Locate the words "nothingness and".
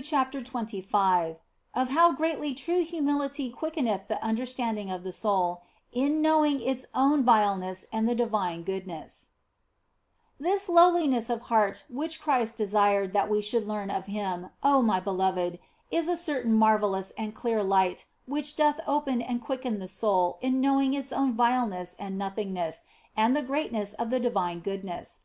22.16-23.34